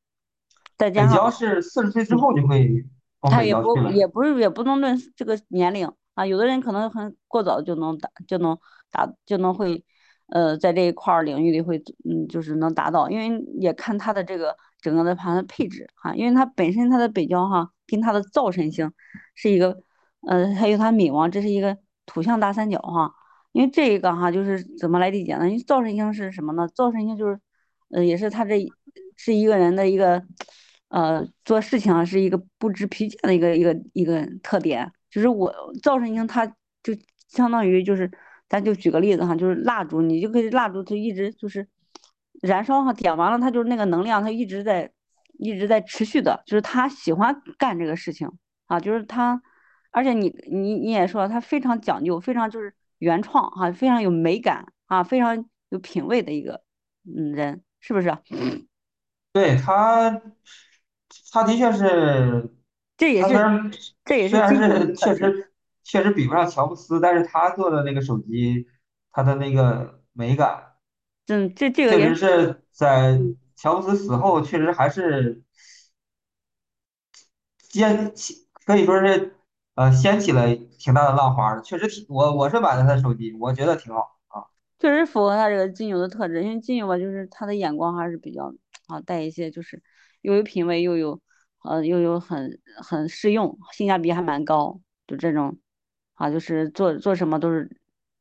[0.75, 1.11] 再加上。
[1.11, 2.83] 只要是四十岁之后就会
[3.21, 3.53] 他也。
[3.53, 8.57] 不也不是也不能论这个年龄啊，有的人可能很过早就能达就能
[8.91, 9.83] 达就能会，
[10.27, 18.93] 呃，在这一块儿领域里会嗯就是能达到，因为也看他的这个整个的盘的配置哈、因为他本身他的北交哈跟他的灶神星
[19.33, 19.79] 是一个，
[20.27, 23.11] 呃，还有他冥王这是一个土象大三角哈、
[23.55, 25.49] 因为这一个哈就是怎么来理解呢？
[25.49, 26.67] 因为灶神星是什么呢？
[26.75, 27.39] 灶神星就是，
[27.89, 28.59] 呃，也是他这
[29.15, 30.21] 是一个人的一个。
[30.89, 36.93] 呃，做事情是一个不知疲倦的一个一个一个特点，就是我造神星，它就
[37.27, 38.09] 相当于就是，
[38.47, 41.67] 咱就举个例子哈，就是蜡烛，你就可以蜡烛它一直就是
[42.41, 44.89] 燃烧哈，点完了它就是那个能量，它一直在
[45.39, 48.31] 一直在持续的，就是他喜欢干这个事情
[48.67, 49.41] 啊，就是他，
[49.91, 52.73] 而且你你你也说，他非常讲究，非常就是
[53.05, 56.63] 原创哈、非常有美感啊，非常有品位的一个
[57.03, 58.19] 嗯人，是不是啊？
[59.31, 60.21] 对他，
[61.31, 62.49] 他的确是，
[62.97, 63.35] 这也是
[64.03, 64.95] 这也是虽然是。
[64.95, 65.51] 确实
[65.83, 68.65] 确实比不上乔布斯，但是他做的那个手机，
[69.11, 70.73] 他的那个美感，
[71.27, 75.43] 嗯，这这个确实是在嗯，乔布斯死后，确实还是
[77.69, 78.13] 坚，
[78.65, 79.35] 可以说是
[79.75, 81.61] 呃掀起了挺大的浪花儿的。
[81.61, 84.43] 确实挺，我我是买了他手机，我觉得挺好啊。
[84.79, 88.53] 确实符合他这个金牛的特质，因为金牛吧，就是他的眼光还是比较
[88.87, 89.81] 啊，带一些就是
[90.21, 91.21] 又有品味，又有
[91.63, 95.57] 呃又有很很实用，性价比还蛮高，就这种
[96.15, 97.69] 啊，就是做做什么都是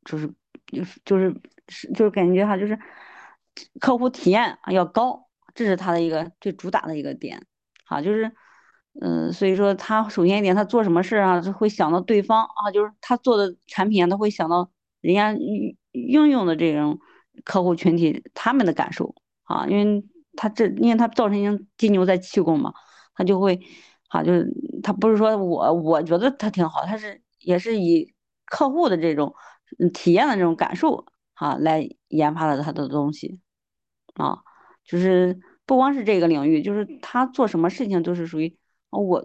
[0.04, 0.32] 就是
[0.66, 1.34] 就是就是
[1.68, 2.78] 是就是感觉哈，就是
[3.80, 7.46] 客户体验啊要高，这是他的一个最主打的一个点。
[7.86, 8.32] 啊，就是，
[9.00, 15.32] 嗯，所以说他首先一点，他做什么事啊，就会想到对方啊，就是他做的产品啊，他会想到人家
[15.92, 16.98] 应用的这种
[17.44, 20.04] 客户群体他们的感受啊，因为
[20.36, 22.72] 他这，因为他造成金牛在气功嘛，
[23.14, 23.60] 他就会，
[24.08, 24.48] 啊，就是
[24.82, 28.14] 他不是说我我觉得他挺好，他是也是以
[28.46, 29.34] 客户的这种
[29.92, 31.04] 体验的这种感受
[31.34, 33.40] 啊来研发的他的东西。
[34.14, 34.38] 啊，
[34.84, 38.56] 就是不光是这个领域，就是他做什么事情都是属于
[39.00, 39.22] 我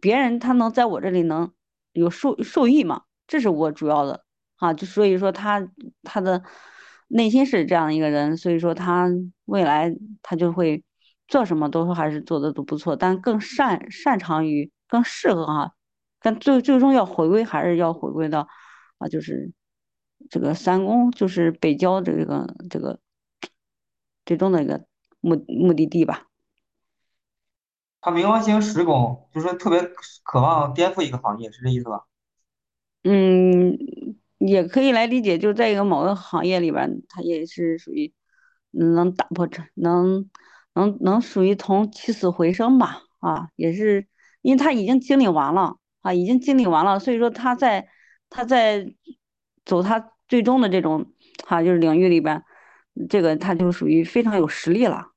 [0.00, 1.52] 别人他能在我这里能
[1.92, 4.24] 有受受益嘛，这是我主要的
[4.56, 5.68] 啊，就所以说他
[6.02, 6.42] 他的
[7.08, 9.08] 内心是这样一个人，所以说他
[9.44, 10.82] 未来他就会
[11.28, 15.74] 做什么都还是做的都不错，但更擅擅长于更适合哈，
[16.20, 18.48] 但最最终要回归还是要回归到
[18.98, 19.52] 啊，就是
[20.30, 22.98] 这个三公就是北郊这个这个
[24.24, 24.84] 最终的一个
[25.20, 26.28] 目目的地吧。
[28.02, 29.80] 他冥王星十宫就是特别
[30.24, 32.04] 渴望颠覆一个行业，是这意思吧？
[33.04, 33.78] 嗯，
[34.38, 38.12] 也可以来理解，就是在一个某个行业里边，它也是属于
[38.72, 40.28] 能打破这能
[40.74, 44.08] 能能属于从起死回生吧，啊，也是
[44.40, 47.88] 因为他已经经历完了啊，已经经历完了，所以说他在
[48.28, 48.92] 他在
[49.64, 51.12] 走他最终的这种
[51.46, 52.42] 哈、就是领域里边，
[53.08, 55.11] 这个他就属于非常有实力了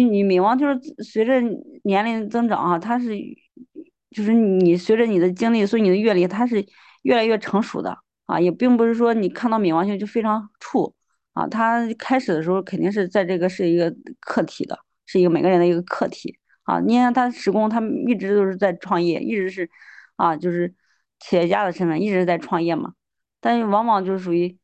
[0.00, 1.40] 你，你冥王就是随着
[1.84, 3.16] 年龄增长啊，他是
[4.10, 6.64] 就是你随着你的经历，所以你的阅历，他是。
[7.02, 10.92] 越来越成熟的啊，也并不是说你看到冥王星就非常怵
[11.32, 16.78] 啊，他开始的时候肯定是在这个是一个课题的，是一个每个人的一个课题啊。
[16.78, 19.68] 你看他时工，他一直都是在创业，一直是
[20.14, 20.72] 啊，就是
[21.18, 22.92] 企业家的身份，一直在创业嘛。
[23.40, 24.56] 但是往往就是属于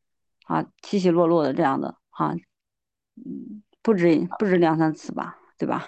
[0.45, 2.33] 啊起起落落的这样的哈，
[3.17, 5.87] 嗯，不止不止两三次吧，对吧？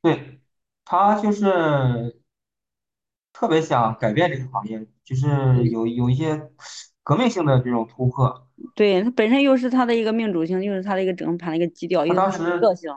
[0.00, 0.40] 对，
[0.84, 2.20] 他就是
[3.32, 6.50] 特别想改变这个行业，就是嗯，有有一些
[7.02, 8.48] 革命性的这种突破。
[8.74, 12.96] 对，他本身又是他的一个命主性，又是他的一个整盘的一个基调，他又是他的一个个当时，性。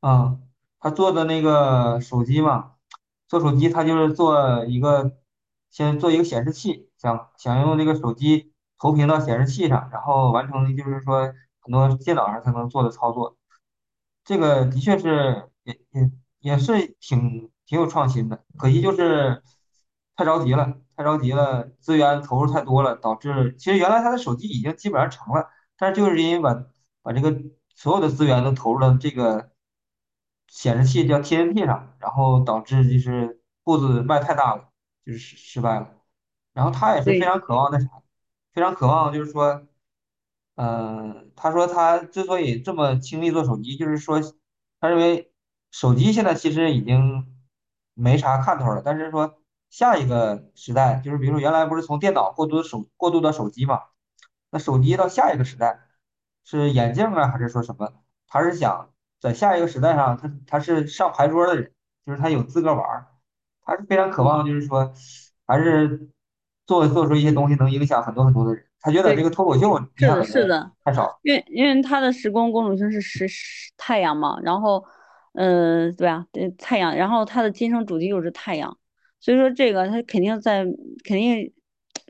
[0.00, 0.42] 嗯，
[0.78, 2.72] 他做的那个手机嘛，
[3.28, 5.16] 做手机他就是做一个，
[5.70, 13.36] 先做一个显示器，想想用这个手机投屏到显示器上，然后完成就是说很多电脑上才能做的操作。
[14.30, 19.42] 这个的确是也也也是挺挺有创新的，可惜就是
[20.14, 26.64] 太着急了，太着急了，资源投入太多了，导致其实原来他的手机已经基本上成了，但是就是因为把
[27.02, 27.42] 把这个
[27.74, 29.50] 所有的资源都投入了这个
[30.46, 34.68] 显示器叫 TNT 上，然后导致就是步子迈太大了，
[35.04, 35.90] 就是失失败了。
[36.52, 37.88] 然后他也是非常渴望那啥，
[38.52, 39.66] 非常渴望就是说。
[40.62, 44.20] 嗯，他说他之所以这么倾力做手机，就是说
[44.78, 45.32] 他认为
[45.70, 47.26] 手机现在其实已经
[47.94, 49.38] 没啥看头了，但是说
[49.70, 53.84] 下一个时代，就是比如说原来不是从电脑过渡手过渡到手机嘛，
[54.50, 55.80] 那手机到下一个时代
[56.44, 57.94] 是眼镜啊，还是说什么？
[58.28, 61.72] 他是想在下一个时代上，他他是上牌桌的人，
[62.04, 63.06] 就是他有资格玩儿，
[63.62, 64.92] 他是非常渴望，就是说
[65.46, 66.10] 还是
[66.66, 68.66] 做做出一些东西能影响很多很多的人。
[68.80, 71.18] 他觉得这，个脱口秀影是的，是的，太少。
[71.22, 74.84] 因为因为他的时光公主星是食食太阳嘛，然后，
[75.34, 76.26] 嗯、对吧？
[76.32, 78.76] 对太阳，然后他的今生主题又是太阳，
[79.20, 80.64] 所以说这个他肯定在
[81.04, 81.52] 肯定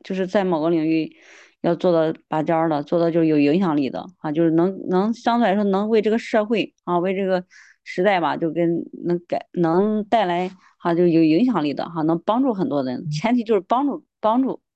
[0.05, 1.17] 就是在某个领域
[1.61, 7.45] 要做到拔尖儿的，做到就是有影响力的啊，就是能能相对来说能为这个社会啊，为这个
[7.83, 14.70] 时代吧，就跟能改能带来哈、就有影响力的哈、能帮助很多人，前提就是帮助帮助啊，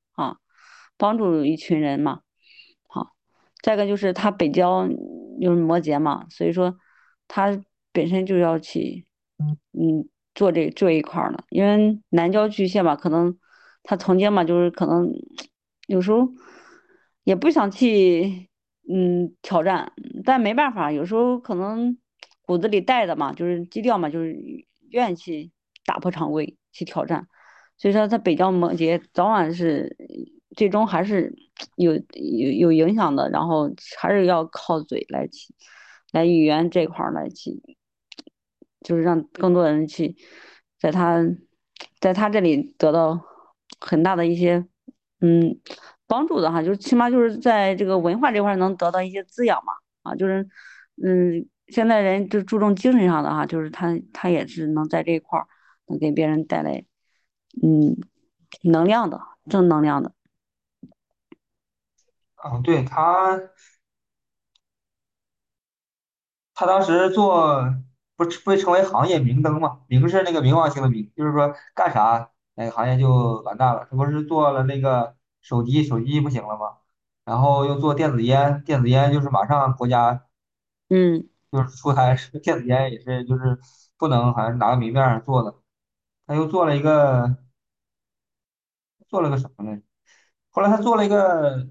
[1.05, 2.21] 帮助一群人嘛。
[2.89, 3.13] 好，
[3.61, 4.89] 再一个就是他北交
[5.39, 6.79] 就是摩羯嘛，所以说
[7.29, 7.63] 他
[7.93, 9.05] 本身就要去
[9.79, 13.37] 嗯做这这一块儿的，因为南郊巨蟹吧，可能
[13.83, 15.13] 他曾经嘛就是可能
[15.87, 16.27] 有时候
[17.25, 18.49] 也不想去
[18.89, 19.93] 嗯挑战，
[20.25, 21.99] 但没办法，有时候可能
[22.47, 24.35] 骨子里带的嘛，就是基调嘛，就是
[24.89, 25.51] 愿意去
[25.85, 27.29] 打破常规去挑战。
[27.77, 29.97] 所以说他北交摩羯早晚是
[30.57, 31.35] 最终还是
[31.77, 35.55] 有有有影响的，然后还是要靠嘴来去
[36.13, 37.63] 来语言这块儿来去，
[38.81, 40.17] 就是让更多人去
[40.79, 41.23] 在他
[42.01, 43.21] 在他这里得到
[43.81, 44.67] 很大的一些
[45.21, 45.59] 嗯
[46.07, 50.49] 帮助的哈，就是起码就是在这个文化这块能得到一些滋养嘛啊，就是
[51.03, 55.47] 嗯现在人就注重精神上的哈，就是他他也是能在这一块儿
[55.87, 56.85] 能给别人带来。
[57.63, 57.97] 嗯，
[58.65, 60.13] 能量的，正能量的。
[62.45, 63.41] 啊，对，他，
[66.55, 67.65] 他当时做
[68.17, 69.81] 不是被称为行业明灯嘛？
[69.89, 73.87] 明是那个冥王星的明，就是说干啥哪个行业就完蛋了。
[73.91, 76.79] 他不是做了那个手机，手机不行了吗？
[77.25, 80.27] 然后又做电子烟，电子烟就是马上国家
[80.89, 83.59] 嗯，就是出台是 电子烟也是就是
[83.97, 85.55] 不能好像哪个明面上做的。
[86.27, 87.37] 他又做了一个
[89.09, 89.81] 做了个什么呢？
[90.51, 91.69] 后来他做了一个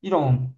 [0.00, 0.54] 一种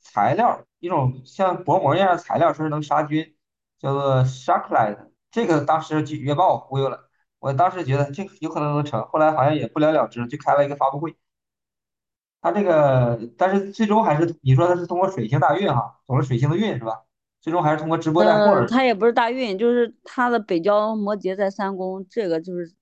[0.00, 3.34] 材料，一种像薄膜一样的材料，说是能杀菌，
[3.78, 4.98] 叫做 Sharklight。
[5.30, 7.08] 这个当时就约把我忽悠了。
[7.38, 11.16] 我当时觉得这个有可能能成，后来好像也不了了之，就开了一个发布会。
[12.40, 17.02] 他这个，但是最终还是你说他是通过水星大运哈，走了水星的运是吧？
[17.40, 18.76] 最终还是通过直播带货呃，而成。
[18.76, 22.72] 它也不是大运，就是它的北交摩羯在三宫，这个就是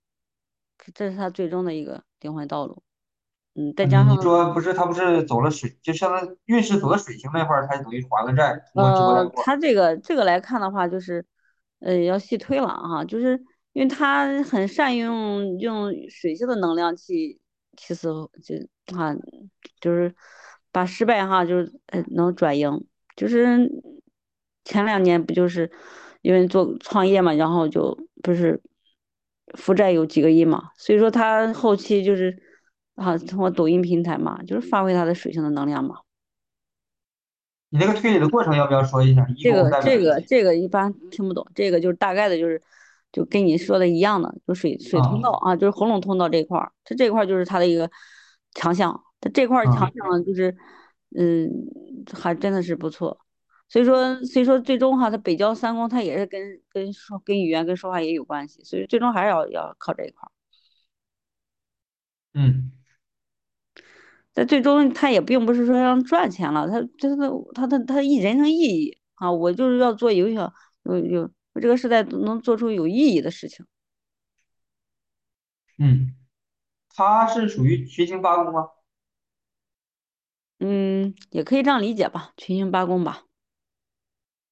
[0.95, 2.83] 这是他最终的一个灵魂道路。
[3.55, 8.63] 嗯，再加上你说不是，他不是走了水，就相当于运势走到水星那块儿，他就等于还了债。
[9.43, 11.25] 他这个这个来看的话，就是
[11.81, 17.41] 呃要细推了哈，就是因为他很善用用水星的能量去
[17.77, 18.09] 去思
[18.45, 18.55] 就
[18.97, 19.15] 啊，
[19.81, 20.15] 就是
[20.71, 22.87] 把失败哈，就是呃能转赢，
[23.17, 23.69] 就是
[24.65, 25.71] 前两年不就是
[26.23, 28.63] 因为做创业嘛，然后就不是
[29.57, 32.41] 负债有几个亿嘛，所以说他后期就是
[33.01, 36.01] 啊通过抖音平台嘛，就是发挥他的水星的能量嘛。
[37.71, 39.27] 你那个推理的过程要不要说一下？
[39.39, 40.21] 这个这个？
[40.21, 42.61] 这个一般听不懂，这个就是大概的，就是
[43.13, 47.91] 就跟你说的一样的，就水水通道啊啊，就是喉咙通道这一块儿，它这块儿就是它的一个
[48.55, 50.57] 强项，它这块儿强啊项就是，
[51.17, 51.49] 嗯，
[52.13, 53.19] 还真的是不错。
[53.69, 60.31] 所以说，所以说最终哈，它北郊三宫，它也是跟跟说跟语言跟说话也有关系，所以最终还是要要靠这一块儿。
[62.35, 62.73] 嗯
[64.33, 70.53] 但最终他也并不是说要赚钱了，他他他他他他一人生意义啊，我就是要做有小
[70.85, 73.67] 有有我这个时代能做出有意义的事情。
[75.79, 76.15] 嗯，
[76.95, 78.69] 他是属于群星八宫吗？
[80.59, 83.25] 嗯，也可以这样理解吧，群星八宫吧，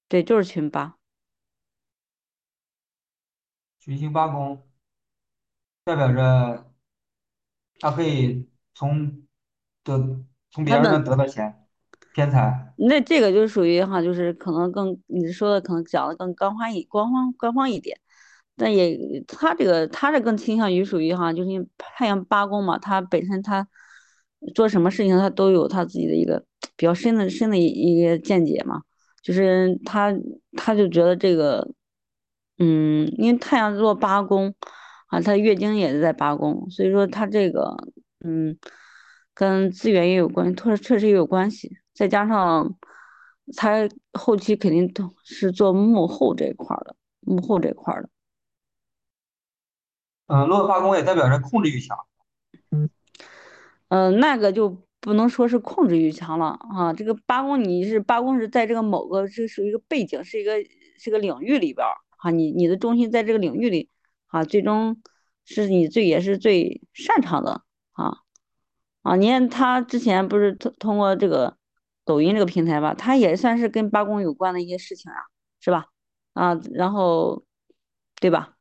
[0.09, 0.97] 对，就是群八。
[3.79, 4.67] 群星八宫
[5.85, 6.73] 代表着
[7.79, 9.28] 他可以从
[9.85, 9.99] 得
[10.51, 11.67] 从别人那得到钱，
[12.13, 12.75] 偏财。
[12.77, 17.99] 那这个就属于哈，就是可能更你说的可能讲的更官方一官方官方一点，
[18.57, 23.67] 但也他这个他这更倾向于属于哈，就是因为太阳八宫嘛，他本身他
[24.55, 26.45] 做什么事情他都有他自己的一个
[26.77, 28.83] 比较深的深的一一个见解嘛，
[29.23, 30.15] 就是他
[30.57, 31.69] 他就觉得这个
[32.59, 34.55] 嗯，因为太阳落八宫
[35.09, 37.77] 啊，他月经也是在八宫，所以说他这个
[38.25, 38.57] 嗯
[39.39, 41.79] 跟资源也有关系，确确实也有关系。
[41.95, 42.77] 再加上
[43.57, 48.09] 他后期肯定都是做幕后这一块儿的，幕后这一块儿的。
[50.27, 51.97] 嗯，落八宫也代表着控制欲强。
[53.91, 56.93] 嗯、那个就不能说是控制欲强了啊。
[56.93, 60.55] 这个八宫你是八宫是在这个某个是属于一个背景，是一个
[60.99, 63.89] 是个领域里边儿啊，你你的中心在这个领域里
[64.27, 65.01] 啊，最终
[65.45, 67.63] 是你最也是最擅长的啊
[69.03, 69.17] 啊。
[69.17, 71.57] 你看他之前不是通通过这个
[72.05, 75.19] 抖音这个平台吧，他也算是跟八公有关的一些事情呀、
[75.61, 75.87] 是吧？
[76.35, 77.45] 啊，然后
[78.21, 78.55] 对吧？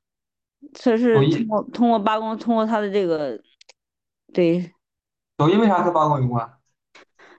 [0.73, 3.39] 这是通音，过通过八公，通过他的这个，
[4.33, 4.73] 对，
[5.37, 6.51] 抖音为啥和八公有关？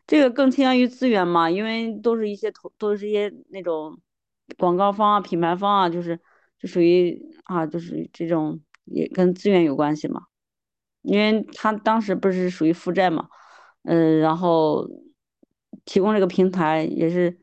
[0.06, 4.00] 这个更倾向于资源嘛，因为都是一些投，都是一些那种
[4.56, 6.18] 广告方啊、品牌方啊，就是
[6.58, 10.22] 就属于啊，就是这种也跟资源有关系嘛。
[11.02, 13.28] 因为他当时不是属于负债嘛，
[13.84, 14.86] 嗯，然后
[15.84, 17.38] 提供这个平台也是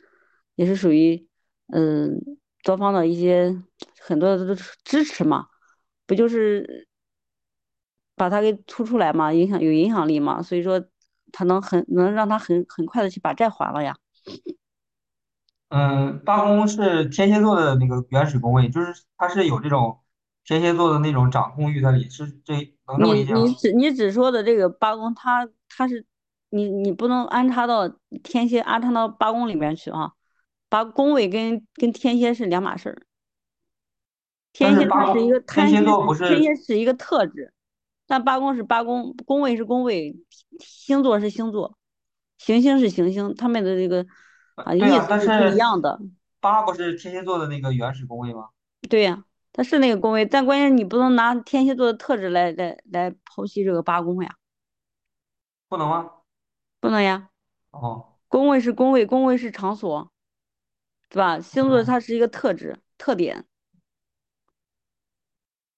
[0.56, 1.28] 也是属于
[1.74, 2.20] 嗯
[2.64, 3.56] 多方的一些
[4.00, 5.48] 很多的支持嘛，
[6.06, 6.88] 不就是
[8.16, 10.84] 把它给突出来嘛，影响有影响力嘛，所以说
[11.32, 13.96] 他能很能让他很很快的去把债还了呀。
[15.70, 20.00] 嗯，八宫是天蝎座的那个原始宫位，就是它是有这种
[20.46, 23.24] 天蝎座的那种掌控欲在里，是这你？
[23.24, 26.06] 你只你只说的这个八宫，它它是
[26.50, 27.88] 你你不能安插到
[28.24, 30.14] 天蝎安插到八宫里面去啊，
[30.70, 33.02] 八宫位跟跟天蝎是两码事儿。
[34.54, 37.54] 天蝎它是一个天蝎座天蝎是天蝎是是一个特质，
[38.08, 40.16] 但八宫是八宫，宫位是宫位，
[40.60, 41.78] 星座是星座，
[42.38, 44.06] 行星是行星，他们的这个
[44.56, 46.00] 啊啊，意思是不一样的。
[46.40, 48.50] 八不是天蝎座的那个原始宫位吗？
[48.88, 49.24] 对呀、
[49.56, 54.36] 它是那个宫位，但关键你不能拿天蝎座的特质来来来剖析这个八宫呀，
[55.70, 56.12] 不能吗？
[56.82, 57.30] 不能呀。
[57.72, 60.12] 哦宫位是宫位，宫位是场所，
[61.10, 61.40] 对吧？
[61.40, 63.46] 星座哦，它是一个特质特点，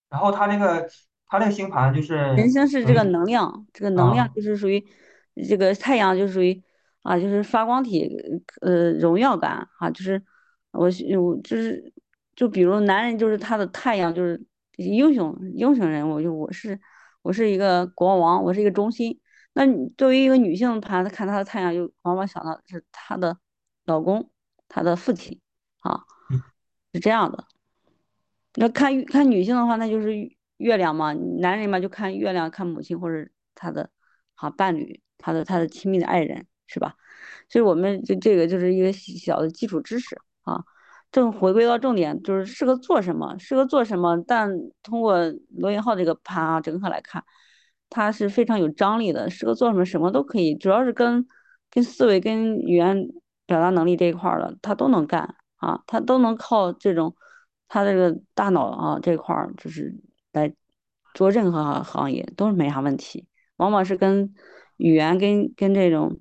[0.10, 0.90] 然后它那个
[1.28, 4.84] 它那个星盘就是人生是这个于能量，这个能量啊，就是属于
[5.48, 6.64] 这个太阳，就属于
[7.04, 8.10] 啊，就是发光体，
[8.62, 10.20] 呃，荣耀感啊，就是
[10.72, 11.94] 我我就是
[12.38, 14.42] 就比如男人就是他的太阳就是
[14.78, 16.80] 英雄英雄人物，就我是
[17.22, 19.20] 我是一个国王，我是一个中心。
[19.52, 23.38] 那你作为一个女性盘，她看她的太阳，就往往想到是她的
[23.84, 24.32] 老公，
[24.70, 25.42] 她的父亲
[25.82, 26.42] 啊，嗯
[26.94, 27.44] 是这样的。
[28.56, 30.38] 那看看女性的话，那就是。
[30.58, 33.92] 月亮嘛，男人嘛就看月亮，看母亲或者他的
[34.34, 36.96] 啊伴侣，他的他的亲密的爱人，是吧？
[37.48, 40.66] 所以我们就这个就是一个小的基础知识啊。
[41.12, 44.22] 正回归到重点，就是适合做什么，适合做什么。
[44.28, 44.50] 但
[44.84, 45.18] 通过
[45.58, 47.24] 罗永浩这个盘啊，整个来看，
[47.90, 51.26] 他是非常有张力的，适合做什么，什么都可以，主要是跟
[51.72, 53.08] 跟思维、跟语言
[53.46, 57.16] 表达能力这一块儿的，他都能干啊，他都能靠这种
[57.68, 59.96] 他这个大脑啊这块儿，就是
[60.34, 60.54] 来
[61.14, 63.28] 做任何行业都是没啥问题。
[63.56, 64.34] 往往是跟
[64.76, 66.20] 语言、跟跟这种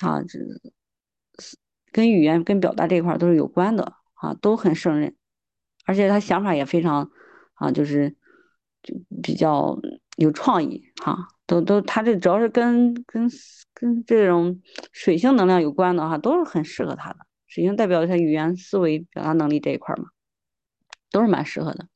[0.00, 0.38] 啊，这
[1.90, 3.94] 跟语言、跟表达这一块儿都是有关的。
[4.20, 5.14] 啊，都很胜任，
[5.86, 7.10] 而且他想法也非常
[7.54, 8.16] 啊，就是
[8.82, 9.78] 就比较
[10.16, 13.30] 有创意哈，都都他这主要是跟跟
[13.72, 14.60] 跟这种
[14.92, 17.18] 水星能量有关的哈，都是很适合他的。
[17.46, 20.06] 水星代表他语言思维表达能力这一块嘛，
[21.12, 21.86] 都是蛮适合的。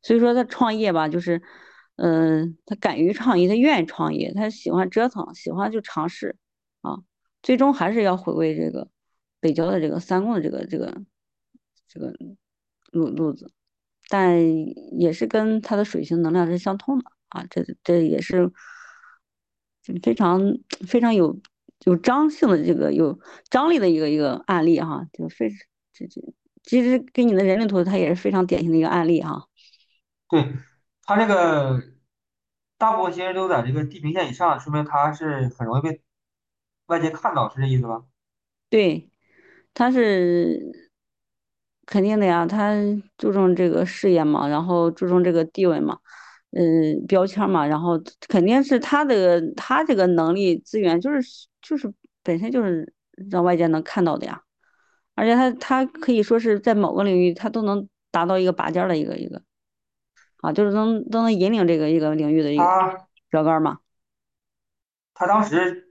[0.00, 1.42] 所以说他创业吧，就是
[1.96, 6.36] 嗯，他敢于创业，他愿意创业，他喜欢折腾，喜欢就尝试
[6.80, 6.96] 啊，
[7.42, 8.88] 最终还是要回归这个
[9.38, 11.02] 北郊的这个三宫的这个这个。
[11.88, 12.12] 这个
[12.92, 13.50] 路路子，
[14.08, 14.38] 但
[14.98, 18.50] 也是跟他的水星能量是相通的啊，这这也是
[20.02, 20.40] 非常
[20.86, 21.40] 非常有
[21.84, 23.18] 有张性的这个有
[23.50, 25.50] 张力的一个一个案例哈，就非
[25.92, 26.20] 这这
[26.62, 29.46] 其实跟你的人类图，它也是非常典型的一个案例哈。
[30.28, 30.54] 对，
[31.02, 31.82] 他这个
[32.78, 36.02] 大部分星人都在这个地平线以上，说明他是很容易被
[36.86, 38.04] 外界看到，是这意思吧？
[38.70, 39.10] 对，
[39.74, 40.85] 他是。
[41.86, 42.74] 肯定的呀，他
[43.16, 45.98] 注重这个事业嘛，然后注重这个地位嘛，
[46.50, 51.20] 嗯，标签嘛，然后肯定是他的他这个能力资源就是
[51.62, 52.92] 就是本身就是
[53.30, 54.42] 让外界能看到的呀，
[55.14, 59.42] 而且他他可以说是在某个领域他都能达到一个拔尖的一个一个，
[60.38, 62.64] 啊，就是能都能引领这个一个领域的一个
[63.30, 63.78] 标杆嘛。
[65.14, 65.90] 他当时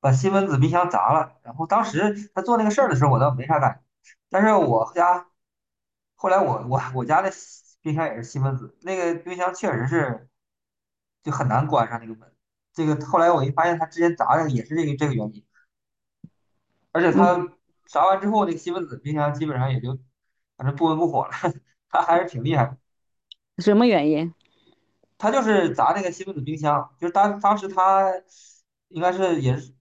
[0.00, 3.85] 把西门子冰箱砸了，然后当时他做那个事儿的时候，我倒没啥感觉。
[4.28, 5.26] 但是我家
[6.14, 7.30] 后来我我我家的
[7.82, 10.28] 冰箱也是西门子，那个冰箱确实是
[11.22, 12.32] 就很难关上那个门。
[12.72, 15.44] 这个后来我一发现，他之前砸的也是这个这个原因，
[16.92, 17.52] 而且嗯，他
[17.86, 19.98] 砸完之后，那个西门子冰箱基本上也就
[20.56, 21.32] 反正不温不火了，
[21.88, 22.76] 他还是挺厉害的。
[23.58, 24.34] 什么原因？
[25.18, 28.12] 他就是砸那个西门子冰箱，就是当当时他
[28.88, 29.74] 应该是也是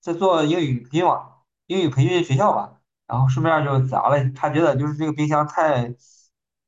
[0.00, 2.75] 在做英语培训网、英语培训学校吧，
[3.06, 4.16] 然后顺便就砸了。
[4.34, 5.94] 他觉得就是这个冰箱太，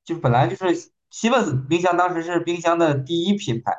[0.05, 3.73] 就本来就是西门子冰箱当时是冰箱的第一品牌，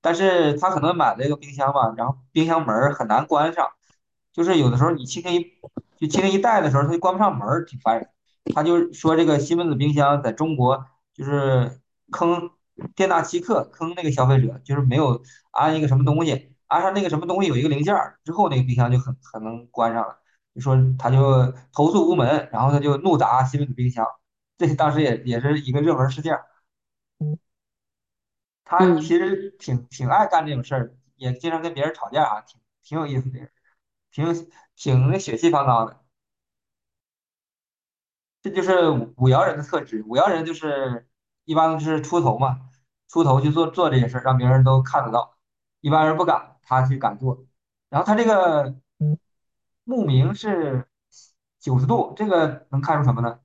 [0.00, 3.68] 但是他可能买了这个冰箱吧，然后冰箱门很难关上，
[4.32, 5.44] 就是有的时候你轻轻一
[5.96, 8.08] 就轻轻一带的时候，它就关不上门，挺烦人。
[8.54, 10.84] 他就说这个西门子冰箱在中国
[11.14, 12.50] 就是坑
[12.96, 20.18] 店大欺客，坑那个消费者，就是没有安一个什么东西，安上那个什么东西有一个零件儿之后，那个冰箱就很很能关上了。
[20.54, 24.06] 就说他就投诉无门，然后他就怒砸西门子冰箱，
[24.58, 26.38] 这当时也也是一个热门事件。
[28.64, 29.00] 他嗯。
[29.00, 33.50] 其实挺挺爱干这种事儿，也经常跟别人吵架啊，挺挺有意思的人，
[34.10, 34.26] 挺
[34.76, 36.00] 挺那血气方刚的。
[38.42, 40.02] 这就是五五爻人的特质。
[40.04, 41.08] 五爻人就是
[41.44, 42.68] 一般就是出头嘛，
[43.08, 45.36] 出头去做做这些事儿，让别人都看得到，
[45.80, 47.44] 一般人不敢，他去敢做。
[47.88, 48.74] 然后他这个
[49.84, 50.86] 木明是
[51.60, 53.38] 九十度，这个能看出什么呢？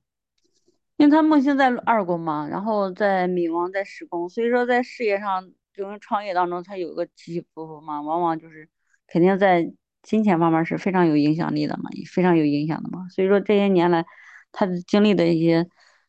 [0.96, 8.68] 因为他木星在二宫嘛，然后在冥王在十宫，所以说在事业上，就是创业当中，他有个起起伏伏嘛，往往就是
[9.06, 9.72] 肯定在
[10.02, 13.08] 金钱方面是非常有影响力的嘛，非常有影响的嘛。
[13.10, 14.04] 所以说这些年来，
[14.50, 15.64] 他经历的一些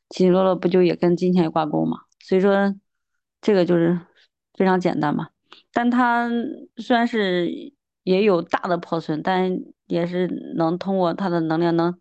[0.10, 2.00] 起起落落，不就也跟金钱挂钩嘛？
[2.20, 2.74] 所以说
[3.42, 4.00] 这个就是
[4.56, 5.30] 非常简单嘛。
[5.72, 6.28] 但他
[6.78, 7.48] 虽然是
[8.04, 9.56] 也有大的破损，但
[9.90, 12.00] 也是能通过他的能量能。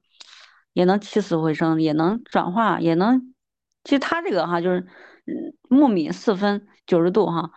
[0.74, 3.34] 也能起死回生，也能转化，也能。
[3.82, 4.86] 其实他这个哈，就是
[5.26, 7.50] 嗯木米四分九十度哈，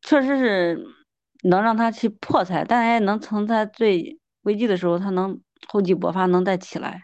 [0.00, 0.86] 确实是
[1.42, 7.02] 能让他去破财，但也能从他最危机的时候，他能厚积薄发，能再起来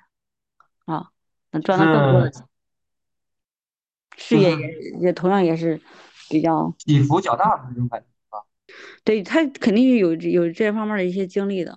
[0.85, 1.09] 啊，
[1.51, 2.47] 能赚到更多的钱，
[4.17, 5.81] 事业也也同样也是
[6.31, 8.45] 比较，起伏较大的这种感觉啊。
[9.03, 11.77] 对他肯定有有这方面的一些经历的，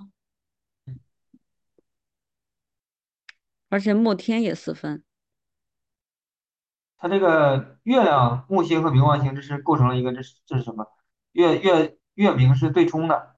[3.71, 5.01] 而且木天也四分。
[6.97, 10.85] 它这个月亮、木星和冥王星，这是构成了一个，这是这是什么？
[11.31, 13.37] 月月月明是对冲的，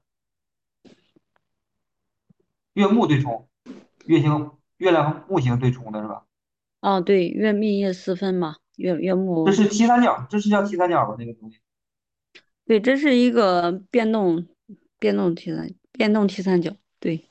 [2.73, 3.47] 月木对冲，
[4.07, 6.25] 月星、月亮和木星对冲的是吧？
[6.81, 8.57] 哦，对，月命夜四分嘛。
[8.75, 11.15] 月月木，这是 T 三角，这是叫 T 三角吧？
[11.19, 11.59] 那个东西
[12.65, 14.47] 对，这是一个变动
[14.97, 17.29] 变动 T 三变动 T 三角，对，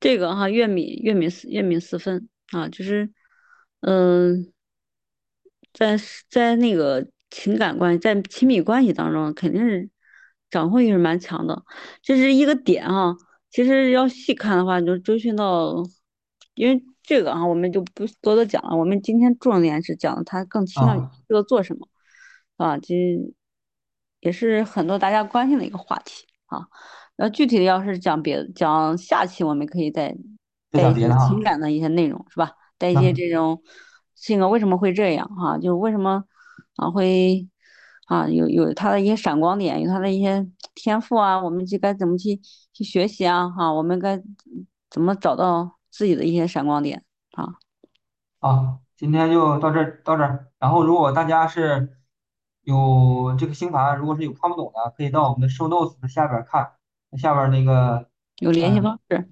[0.00, 3.10] 这个哈月米月米四月米四分啊，就是
[3.80, 4.52] 嗯。
[5.78, 5.94] 在
[6.30, 9.90] 在那个情感关系，在亲密关系当中，肯定是
[10.48, 11.64] 掌控欲是蛮强的，
[12.00, 13.14] 这是一个点啊。
[13.50, 15.74] 其实要细看的话，就追寻到，
[16.54, 18.74] 因为这个啊，我们就不多多讲了。
[18.74, 21.86] 我们今天重点是讲他更倾向于啊，这个做什么
[22.56, 22.94] 啊，这
[24.20, 26.66] 也是很多大家关心的一个话题啊。
[27.16, 30.16] 那具体的要是讲别的，讲下期我们可以再
[30.70, 31.08] 带一些。
[31.28, 32.52] 情感的一些内容，是吧？
[32.78, 33.62] 带一些这种
[34.14, 36.24] 性格为什么会这样哈、就是为什么
[36.76, 37.48] 啊会
[38.06, 42.40] 啊有有他的一些闪光点，有他的一些天赋啊，我们就该怎么去
[42.72, 44.22] 去学习啊哈、我们该
[44.90, 47.02] 怎么找到自己的一些闪光点
[47.32, 47.54] 啊？
[48.40, 50.48] 啊，今天就到这儿到这儿。
[50.58, 51.96] 然后，如果大家是
[52.62, 56.72] 有这个星盘，如果是有看不懂的，可以到我们的 show notes 的下边看，
[57.18, 58.08] 下边那个
[58.38, 59.28] 有联系嗯方式，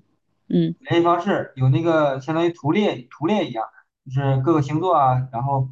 [0.49, 3.67] 嗯，联系方式有那个相当于图列图列一样，
[4.07, 5.69] 就是各个星座啊，然后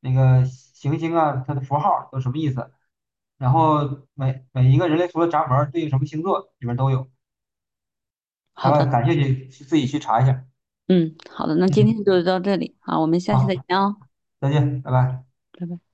[0.00, 2.70] 那个行星啊，它的符号都什么意思，
[3.38, 7.08] 然后每每一个人类图的闸门对应什么星座里边都有，
[8.52, 10.44] 好的，感兴趣去自己去查一下。
[10.88, 13.96] 嗯，好的，那今嗯，天就到这里啊，我们下期再，见哦，
[14.40, 15.24] 再见，拜拜。
[15.58, 15.91] 拜拜。